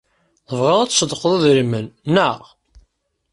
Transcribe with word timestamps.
Tebɣiḍ 0.47 0.79
ad 0.81 0.89
tṣeddqeḍ 0.89 1.31
idrimen, 1.37 1.85
naɣ? 2.13 2.41